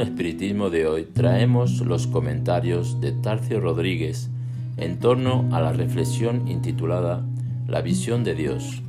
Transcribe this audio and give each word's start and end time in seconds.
Espiritismo 0.00 0.70
de 0.70 0.86
hoy 0.86 1.04
traemos 1.04 1.80
los 1.80 2.06
comentarios 2.06 3.00
de 3.00 3.12
Tarcio 3.12 3.60
Rodríguez 3.60 4.30
en 4.76 4.98
torno 4.98 5.48
a 5.52 5.60
la 5.60 5.72
reflexión 5.72 6.48
intitulada 6.48 7.24
La 7.66 7.82
visión 7.82 8.24
de 8.24 8.34
Dios, 8.34 8.82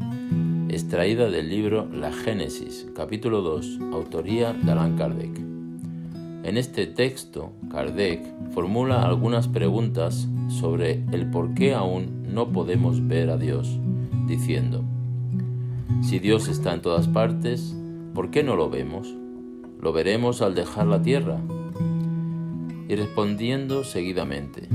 extraída 0.69 1.29
del 1.29 1.49
libro 1.49 1.87
La 1.91 2.11
Génesis, 2.11 2.87
capítulo 2.95 3.41
2, 3.41 3.79
autoría 3.93 4.53
de 4.53 4.71
Allan 4.71 4.95
Kardec. 4.95 5.37
En 6.43 6.57
este 6.57 6.87
texto, 6.87 7.51
Kardec 7.71 8.21
formula 8.51 9.03
algunas 9.03 9.47
preguntas 9.47 10.27
sobre 10.49 11.03
el 11.11 11.31
por 11.31 11.53
qué 11.53 11.73
aún 11.73 12.23
no 12.33 12.51
podemos 12.51 13.07
ver 13.07 13.29
a 13.29 13.37
Dios, 13.37 13.79
diciendo, 14.27 14.83
si 16.01 16.19
Dios 16.19 16.47
está 16.47 16.73
en 16.73 16.81
todas 16.81 17.07
partes, 17.07 17.75
¿por 18.13 18.29
qué 18.29 18.43
no 18.43 18.55
lo 18.55 18.69
vemos? 18.69 19.22
Lo 19.83 19.91
veremos 19.91 20.41
al 20.41 20.55
dejar 20.55 20.87
la 20.87 21.01
tierra. 21.01 21.41
Y 22.87 22.95
respondiendo 22.95 23.83
seguidamente, 23.83 24.69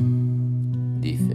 dice, 1.00 1.34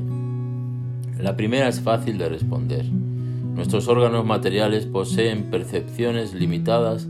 la 1.17 1.35
primera 1.35 1.67
es 1.67 1.81
fácil 1.81 2.19
de 2.19 2.29
responder. 2.29 2.85
Nuestros 2.85 3.87
órganos 3.87 4.25
materiales 4.25 4.85
poseen 4.85 5.49
percepciones 5.49 6.35
limitadas 6.35 7.07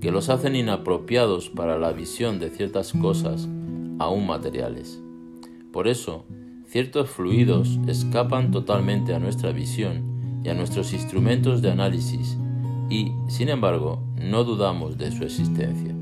que 0.00 0.12
los 0.12 0.28
hacen 0.28 0.54
inapropiados 0.54 1.50
para 1.50 1.78
la 1.80 1.92
visión 1.92 2.38
de 2.38 2.50
ciertas 2.50 2.92
cosas 2.92 3.48
aún 3.98 4.26
materiales. 4.26 5.02
Por 5.72 5.88
eso, 5.88 6.26
ciertos 6.66 7.10
fluidos 7.10 7.80
escapan 7.88 8.52
totalmente 8.52 9.14
a 9.14 9.18
nuestra 9.18 9.50
visión 9.50 10.40
y 10.44 10.48
a 10.48 10.54
nuestros 10.54 10.92
instrumentos 10.92 11.60
de 11.60 11.72
análisis 11.72 12.38
y, 12.88 13.10
sin 13.26 13.48
embargo, 13.48 14.00
no 14.16 14.44
dudamos 14.44 14.96
de 14.96 15.10
su 15.10 15.24
existencia 15.24 15.94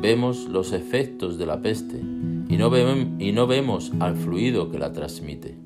vemos 0.00 0.46
los 0.48 0.72
efectos 0.72 1.38
de 1.38 1.46
la 1.46 1.60
peste 1.60 1.98
y 1.98 2.56
no, 2.56 2.70
y 3.18 3.32
no 3.32 3.46
vemos 3.46 3.92
al 3.98 4.16
fluido 4.16 4.70
que 4.70 4.78
la 4.78 4.92
transmite. 4.92 5.58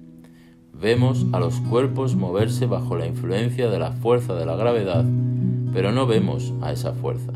Vemos 0.73 1.27
a 1.33 1.39
los 1.39 1.61
cuerpos 1.61 2.17
moverse 2.17 2.67
bajo 2.67 2.97
la 2.97 3.07
influencia 3.07 3.71
de 3.71 3.79
la 3.79 3.93
fuerza 3.93 4.35
de 4.35 4.47
la 4.47 4.57
gravedad, 4.57 5.05
pero 5.73 5.93
no 5.93 6.07
vemos 6.07 6.53
a 6.63 6.73
esa 6.73 6.93
fuerza. 6.93 7.33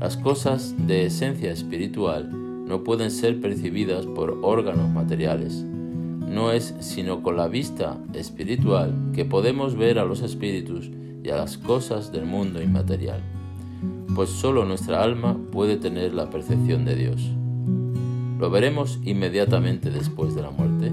Las 0.00 0.16
cosas 0.16 0.74
de 0.86 1.06
esencia 1.06 1.50
espiritual 1.50 2.30
no 2.66 2.84
pueden 2.84 3.10
ser 3.10 3.40
percibidas 3.40 4.06
por 4.06 4.38
órganos 4.42 4.90
materiales. 4.90 5.64
No 5.64 6.52
es 6.52 6.74
sino 6.80 7.22
con 7.22 7.36
la 7.36 7.48
vista 7.48 7.98
espiritual 8.12 8.94
que 9.14 9.24
podemos 9.24 9.76
ver 9.76 9.98
a 9.98 10.04
los 10.04 10.22
espíritus 10.22 10.90
y 11.24 11.30
a 11.30 11.36
las 11.36 11.56
cosas 11.56 12.12
del 12.12 12.26
mundo 12.26 12.62
inmaterial 12.62 13.22
pues 14.14 14.30
solo 14.30 14.64
nuestra 14.64 15.02
alma 15.02 15.38
puede 15.50 15.76
tener 15.76 16.12
la 16.14 16.30
percepción 16.30 16.84
de 16.84 16.96
Dios. 16.96 17.30
¿Lo 18.38 18.50
veremos 18.50 18.98
inmediatamente 19.04 19.90
después 19.90 20.34
de 20.34 20.42
la 20.42 20.50
muerte? 20.50 20.92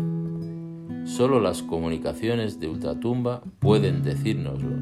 Solo 1.06 1.40
las 1.40 1.64
comunicaciones 1.64 2.60
de 2.60 2.68
ultratumba 2.68 3.42
pueden 3.60 4.04
decírnoslo. 4.04 4.78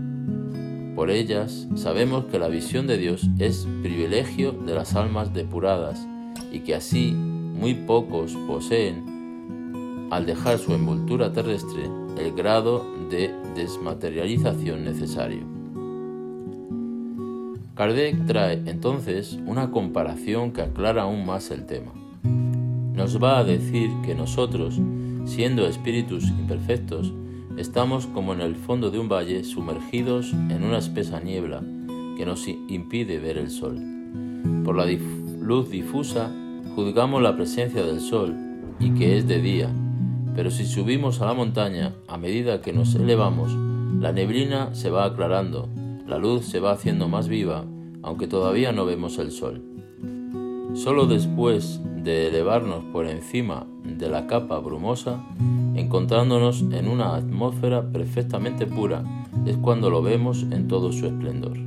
Por 0.95 1.09
ellas 1.09 1.67
sabemos 1.75 2.25
que 2.25 2.39
la 2.39 2.49
visión 2.49 2.87
de 2.87 2.98
Dios 2.98 3.27
es 3.39 3.67
privilegio 3.81 4.52
de 4.52 4.75
las 4.75 4.95
almas 4.95 5.33
depuradas 5.33 6.05
y 6.52 6.59
que 6.59 6.75
así 6.75 7.14
muy 7.14 7.73
pocos 7.73 8.36
poseen, 8.48 10.08
al 10.11 10.25
dejar 10.25 10.59
su 10.59 10.73
envoltura 10.73 11.31
terrestre, 11.31 11.83
el 12.17 12.33
grado 12.33 12.86
de 13.09 13.33
desmaterialización 13.55 14.83
necesario. 14.83 15.56
Kardec 17.77 18.26
trae 18.26 18.64
entonces 18.65 19.38
una 19.45 19.70
comparación 19.70 20.52
que 20.52 20.64
aclara 20.64 21.04
aún 21.04 21.27
más 21.27 21.52
el 21.52 21.67
tema. 21.67 21.92
Nos 22.23 23.21
va 23.21 23.38
a 23.38 23.43
decir 23.43 23.92
que 24.04 24.15
nosotros, 24.15 24.80
siendo 25.26 25.67
espíritus 25.67 26.27
imperfectos, 26.27 27.14
estamos 27.55 28.08
como 28.08 28.33
en 28.33 28.42
el 28.42 28.55
fondo 28.55 28.89
de 28.89 28.98
un 28.98 29.08
valle 29.08 29.43
sumergidos 29.43 30.33
en 30.33 30.64
una 30.64 30.80
espesa 30.80 31.20
niebla 31.20 31.61
que 32.17 32.26
nos 32.26 32.48
impide 32.48 33.20
ver 33.20 33.37
el 33.37 33.52
sol. 33.52 33.80
Por 34.66 34.76
la 34.76 34.87
luz 35.39 35.70
difusa 35.70 36.32
juzgamos 36.76 37.21
la 37.21 37.36
presencia 37.36 37.83
del 37.83 37.99
sol 37.99 38.36
y 38.80 38.89
que 38.95 39.20
es 39.20 39.27
de 39.27 39.39
día, 39.39 39.70
pero 40.36 40.49
si 40.49 40.66
subimos 40.66 41.21
a 41.21 41.27
la 41.27 41.36
montaña, 41.36 41.93
a 42.08 42.17
medida 42.17 42.60
que 42.60 42.73
nos 42.73 42.95
elevamos, 42.95 43.54
la 44.02 44.11
neblina 44.11 44.73
se 44.73 44.89
va 44.89 45.05
aclarando 45.05 45.70
la 46.07 46.17
luz 46.17 46.45
se 46.45 46.59
va 46.59 46.71
haciendo 46.71 47.09
más 47.09 47.27
viva, 47.27 47.65
aunque 48.01 48.27
todavía 48.27 48.71
no 48.71 48.85
vemos 48.85 49.19
el 49.19 49.31
sol. 49.31 49.61
Solo 50.73 51.05
después 51.05 51.81
de 52.03 52.27
elevarnos 52.27 52.83
por 52.93 53.07
encima 53.07 53.67
de 53.83 54.09
la 54.09 54.27
capa 54.27 54.59
brumosa, 54.59 55.21
encontrándonos 55.75 56.61
en 56.71 56.87
una 56.87 57.15
atmósfera 57.15 57.91
perfectamente 57.91 58.65
pura, 58.65 59.03
es 59.45 59.57
cuando 59.57 59.89
lo 59.89 60.01
vemos 60.01 60.43
en 60.51 60.67
todo 60.67 60.93
su 60.93 61.07
esplendor. 61.07 61.57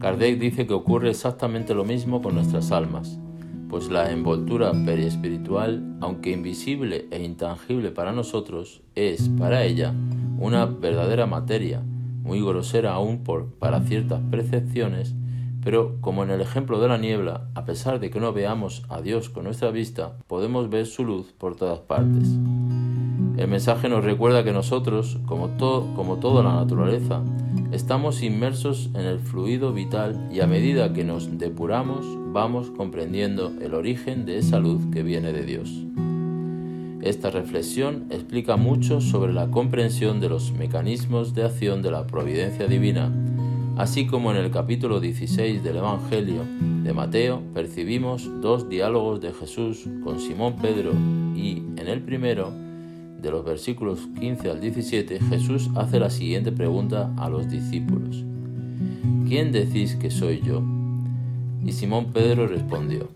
Kardec 0.00 0.40
dice 0.40 0.66
que 0.66 0.74
ocurre 0.74 1.10
exactamente 1.10 1.74
lo 1.74 1.84
mismo 1.84 2.22
con 2.22 2.34
nuestras 2.34 2.72
almas, 2.72 3.20
pues 3.68 3.88
la 3.88 4.10
envoltura 4.10 4.72
periespiritual, 4.84 5.96
aunque 6.00 6.32
invisible 6.32 7.06
e 7.12 7.22
intangible 7.22 7.92
para 7.92 8.12
nosotros, 8.12 8.82
es 8.96 9.28
para 9.38 9.64
ella 9.64 9.94
una 10.38 10.66
verdadera 10.66 11.26
materia, 11.26 11.82
muy 12.22 12.40
grosera 12.40 12.94
aún 12.94 13.24
por, 13.24 13.46
para 13.54 13.80
ciertas 13.80 14.20
percepciones, 14.30 15.14
pero 15.62 16.00
como 16.00 16.24
en 16.24 16.30
el 16.30 16.40
ejemplo 16.40 16.80
de 16.80 16.88
la 16.88 16.98
niebla, 16.98 17.48
a 17.54 17.64
pesar 17.64 18.00
de 18.00 18.10
que 18.10 18.20
no 18.20 18.32
veamos 18.32 18.84
a 18.88 19.00
Dios 19.00 19.28
con 19.28 19.44
nuestra 19.44 19.70
vista, 19.70 20.18
podemos 20.26 20.70
ver 20.70 20.86
su 20.86 21.04
luz 21.04 21.32
por 21.32 21.56
todas 21.56 21.80
partes. 21.80 22.28
El 23.36 23.48
mensaje 23.48 23.88
nos 23.88 24.04
recuerda 24.04 24.44
que 24.44 24.52
nosotros, 24.52 25.18
como, 25.26 25.56
como 25.96 26.16
toda 26.18 26.42
la 26.42 26.54
naturaleza, 26.54 27.22
estamos 27.70 28.22
inmersos 28.22 28.90
en 28.94 29.06
el 29.06 29.18
fluido 29.18 29.72
vital 29.72 30.28
y 30.30 30.40
a 30.40 30.46
medida 30.46 30.92
que 30.92 31.04
nos 31.04 31.38
depuramos 31.38 32.06
vamos 32.32 32.70
comprendiendo 32.70 33.52
el 33.60 33.74
origen 33.74 34.26
de 34.26 34.38
esa 34.38 34.58
luz 34.58 34.82
que 34.92 35.02
viene 35.02 35.32
de 35.32 35.44
Dios. 35.44 35.84
Esta 37.02 37.30
reflexión 37.30 38.06
explica 38.10 38.56
mucho 38.56 39.00
sobre 39.00 39.32
la 39.32 39.50
comprensión 39.50 40.20
de 40.20 40.28
los 40.28 40.52
mecanismos 40.52 41.34
de 41.34 41.42
acción 41.42 41.82
de 41.82 41.90
la 41.90 42.06
providencia 42.06 42.68
divina, 42.68 43.12
así 43.76 44.06
como 44.06 44.30
en 44.30 44.36
el 44.36 44.52
capítulo 44.52 45.00
16 45.00 45.64
del 45.64 45.78
Evangelio 45.78 46.44
de 46.84 46.92
Mateo 46.92 47.42
percibimos 47.54 48.30
dos 48.40 48.68
diálogos 48.68 49.20
de 49.20 49.32
Jesús 49.32 49.88
con 50.04 50.20
Simón 50.20 50.54
Pedro 50.62 50.92
y 51.34 51.64
en 51.76 51.88
el 51.88 52.02
primero, 52.02 52.52
de 53.20 53.30
los 53.32 53.44
versículos 53.44 54.08
15 54.20 54.50
al 54.50 54.60
17, 54.60 55.18
Jesús 55.28 55.70
hace 55.74 55.98
la 55.98 56.08
siguiente 56.08 56.52
pregunta 56.52 57.12
a 57.16 57.28
los 57.28 57.50
discípulos. 57.50 58.24
¿Quién 59.26 59.50
decís 59.50 59.96
que 59.96 60.12
soy 60.12 60.40
yo? 60.40 60.62
Y 61.64 61.72
Simón 61.72 62.12
Pedro 62.12 62.46
respondió, 62.46 63.08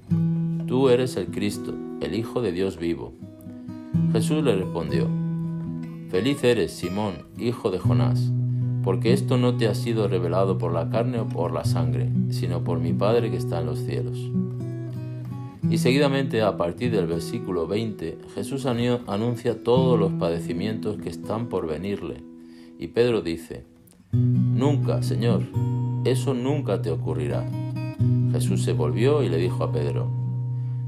Tú 0.67 0.89
eres 0.89 1.17
el 1.17 1.27
Cristo, 1.27 1.73
el 2.01 2.15
Hijo 2.15 2.43
de 2.43 2.51
Dios 2.51 2.79
vivo. 2.79 3.13
Jesús 4.13 4.43
le 4.43 4.57
respondió, 4.57 5.09
Feliz 6.11 6.43
eres, 6.45 6.73
Simón, 6.73 7.27
hijo 7.39 7.71
de 7.71 7.79
Jonás, 7.79 8.33
porque 8.85 9.13
esto 9.13 9.37
no 9.37 9.57
te 9.57 9.67
ha 9.67 9.75
sido 9.75 10.09
revelado 10.09 10.59
por 10.59 10.73
la 10.73 10.89
carne 10.89 11.19
o 11.19 11.27
por 11.27 11.53
la 11.53 11.65
sangre, 11.65 12.11
sino 12.31 12.63
por 12.63 12.79
mi 12.79 12.93
Padre 12.93 13.31
que 13.31 13.37
está 13.37 13.61
en 13.61 13.67
los 13.67 13.81
cielos. 13.81 14.19
Y 15.69 15.79
seguidamente, 15.79 16.43
a 16.43 16.57
partir 16.57 16.93
del 16.93 17.07
versículo 17.07 17.67
20, 17.67 18.19
Jesús 18.35 18.67
anuncia 18.67 19.65
todos 19.65 19.99
los 19.99 20.13
padecimientos 20.13 20.97
que 20.99 21.09
están 21.09 21.49
por 21.49 21.67
venirle. 21.67 22.23
Y 22.79 22.89
Pedro 22.89 23.21
dice, 23.21 23.65
Nunca, 24.13 25.03
Señor, 25.03 25.43
eso 26.05 26.35
nunca 26.35 26.83
te 26.83 26.91
ocurrirá. 26.91 27.45
Jesús 28.31 28.63
se 28.63 28.73
volvió 28.73 29.25
y 29.25 29.29
le 29.29 29.39
dijo 29.39 29.65
a 29.65 29.73
Pedro, 29.73 30.09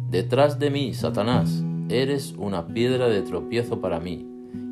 Detrás 0.09 0.61
de 0.61 0.71
mí, 0.71 0.95
Satanás, 0.95 1.65
Eres 1.88 2.35
una 2.37 2.67
piedra 2.67 3.08
de 3.08 3.23
tropiezo 3.23 3.81
para 3.81 3.99
mí, 3.99 4.26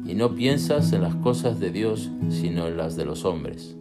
y 0.04 0.14
no 0.14 0.34
piensas 0.34 0.92
en 0.92 1.02
las 1.02 1.14
cosas 1.16 1.58
de 1.58 1.70
Dios, 1.70 2.10
sino 2.28 2.66
en 2.66 2.76
las 2.76 2.96
de 2.96 3.04
los 3.06 3.24
hombres. 3.24 3.76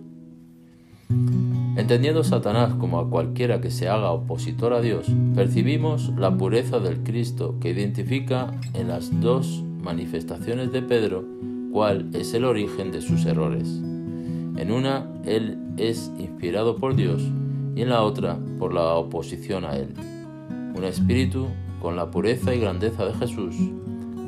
Entendiendo 1.76 2.24
Satanás 2.24 2.74
como 2.76 3.00
a 3.00 3.10
cualquiera 3.10 3.60
que 3.60 3.70
se 3.70 3.90
haga 3.90 4.12
opositor 4.12 4.74
a 4.74 4.82
Dios, 4.82 5.08
percibimos 5.36 6.14
la 6.18 6.36
pureza 6.36 6.80
del 6.80 7.04
Cristo 7.04 7.58
que 7.60 7.72
identifica 7.72 8.54
en 8.74 8.88
las 8.88 9.20
dos 9.20 9.64
manifestaciones 9.82 10.72
de 10.72 10.82
Pedro 10.82 11.26
cuál 11.74 12.10
es 12.14 12.34
el 12.34 12.46
origen 12.46 12.94
de 12.94 13.02
sus 13.02 13.26
errores. 13.26 13.68
En 13.68 14.72
una, 14.72 15.12
Él 15.26 15.60
es 15.76 16.10
inspirado 16.18 16.78
por 16.78 16.96
Dios 16.96 17.22
y 17.76 17.82
en 17.82 17.90
la 17.90 18.02
otra, 18.04 18.40
por 18.58 18.74
la 18.74 18.94
oposición 18.94 19.66
a 19.66 19.76
Él. 19.76 19.90
Un 20.76 20.86
espíritu 20.86 21.48
con 21.86 21.96
la 21.96 22.10
pureza 22.10 22.56
y 22.56 22.60
grandeza 22.60 23.06
de 23.06 23.14
Jesús, 23.14 23.56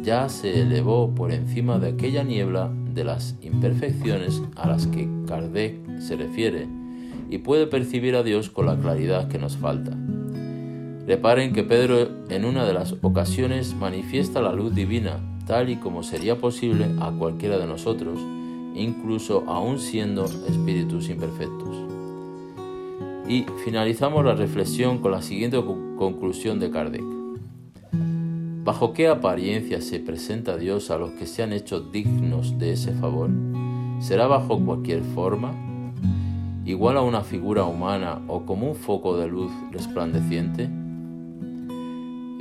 ya 0.03 0.29
se 0.29 0.61
elevó 0.61 1.15
por 1.15 1.31
encima 1.31 1.79
de 1.79 1.87
aquella 1.87 2.23
niebla 2.23 2.71
de 2.93 3.03
las 3.03 3.35
imperfecciones 3.41 4.43
a 4.55 4.67
las 4.67 4.85
que 4.85 5.09
Kardec 5.25 5.97
se 5.97 6.17
refiere 6.17 6.67
y 7.31 7.39
puede 7.39 7.65
percibir 7.65 8.15
a 8.15 8.21
Dios 8.21 8.51
con 8.51 8.67
la 8.67 8.77
claridad 8.77 9.27
que 9.27 9.39
nos 9.39 9.57
falta. 9.57 9.97
Reparen 11.07 11.51
que 11.51 11.63
Pedro 11.63 12.07
en 12.29 12.45
una 12.45 12.63
de 12.63 12.75
las 12.75 12.93
ocasiones 13.01 13.73
manifiesta 13.73 14.39
la 14.39 14.53
luz 14.53 14.75
divina, 14.75 15.19
tal 15.47 15.71
y 15.71 15.77
como 15.77 16.03
sería 16.03 16.35
posible 16.35 16.85
a 16.99 17.09
cualquiera 17.09 17.57
de 17.57 17.65
nosotros, 17.65 18.19
incluso 18.75 19.45
aún 19.47 19.79
siendo 19.79 20.25
espíritus 20.25 21.09
imperfectos. 21.09 21.75
Y 23.27 23.47
finalizamos 23.65 24.23
la 24.23 24.35
reflexión 24.35 24.99
con 24.99 25.11
la 25.11 25.23
siguiente 25.23 25.59
conclusión 25.97 26.59
de 26.59 26.69
Kardec. 26.69 27.16
¿Bajo 28.67 28.91
qué 28.91 29.07
apariencia 29.07 29.79
se 29.79 29.97
presenta 29.97 30.57
Dios 30.57 30.91
a 30.91 30.97
los 30.97 31.11
que 31.11 31.25
se 31.25 31.41
han 31.41 31.53
hecho 31.53 31.79
dignos 31.79 32.59
de 32.59 32.73
ese 32.73 32.91
favor? 32.91 33.29
¿Será 34.01 34.27
bajo 34.27 34.59
cualquier 34.59 35.03
forma? 35.03 35.53
¿Igual 36.65 36.97
a 36.97 37.01
una 37.01 37.21
figura 37.21 37.63
humana 37.63 38.21
o 38.27 38.45
como 38.45 38.67
un 38.67 38.75
foco 38.75 39.15
de 39.17 39.29
luz 39.29 39.53
resplandeciente? 39.71 40.69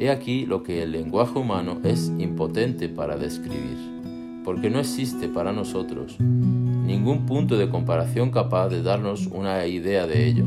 He 0.01 0.11
aquí 0.11 0.47
lo 0.47 0.65
que 0.65 0.83
el 0.83 0.91
lenguaje 0.91 1.39
humano 1.39 1.79
es 1.85 2.13
impotente 2.19 2.89
para 2.89 3.17
describir, 3.17 3.79
porque 4.45 4.69
no 4.69 4.81
existe 4.81 5.29
para 5.29 5.53
nosotros 5.53 6.19
ningún 6.19 7.25
punto 7.27 7.57
de 7.57 7.71
comparación 7.71 8.33
capaz 8.33 8.69
de 8.69 8.83
darnos 8.83 9.29
una 9.29 9.65
idea 9.69 10.09
de 10.09 10.27
ello. 10.27 10.47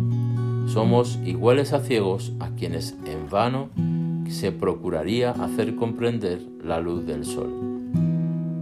Somos 0.67 1.17
iguales 1.23 1.71
a 1.71 1.79
ciegos 1.79 2.33
a 2.41 2.49
quienes 2.49 2.97
en 3.05 3.29
vano 3.29 3.69
se 4.29 4.51
procuraría 4.51 5.31
hacer 5.31 5.75
comprender 5.75 6.39
la 6.63 6.79
luz 6.79 7.05
del 7.05 7.25
sol. 7.25 7.49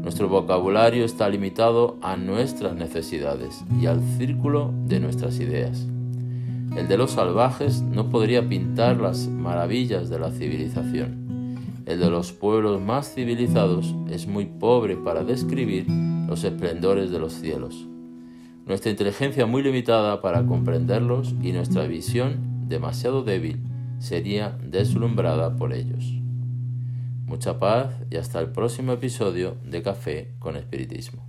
Nuestro 0.02 0.30
vocabulario 0.30 1.04
está 1.04 1.28
limitado 1.28 1.98
a 2.02 2.16
nuestras 2.16 2.76
necesidades 2.76 3.64
y 3.82 3.88
al 3.88 4.02
círculo 4.18 4.74
de 4.86 5.02
nuestras 5.02 5.40
ideas. 5.40 5.86
El 6.78 6.88
de 6.88 6.98
los 6.98 7.12
salvajes 7.12 7.82
no 7.82 8.10
podría 8.10 8.48
pintar 8.48 9.02
las 9.02 9.28
maravillas 9.28 10.10
de 10.10 10.20
la 10.20 10.32
civilización. 10.32 11.56
El 11.86 12.00
de 12.00 12.10
los 12.10 12.32
pueblos 12.32 12.80
más 12.82 13.14
civilizados 13.14 13.94
es 14.10 14.28
muy 14.28 14.46
pobre 14.46 14.96
para 14.96 15.24
describir 15.24 15.86
los 16.28 16.44
esplendores 16.44 17.12
de 17.12 17.20
los 17.20 17.34
cielos. 17.34 17.88
Nuestra 18.66 18.92
inteligencia 18.92 19.46
muy 19.46 19.64
limitada 19.64 20.22
para 20.22 20.46
comprenderlos 20.46 21.36
y 21.42 21.52
nuestra 21.52 21.88
visión 21.88 22.68
demasiado 22.68 23.24
débil 23.24 23.60
sería 24.00 24.58
deslumbrada 24.64 25.56
por 25.56 25.74
ellos. 25.74 26.06
Mucha 27.26 27.60
paz 27.60 27.94
y 28.10 28.16
hasta 28.16 28.40
el 28.40 28.52
próximo 28.52 28.94
episodio 28.94 29.58
de 29.66 29.82
Café 29.82 30.34
con 30.40 30.56
Espiritismo. 30.56 31.28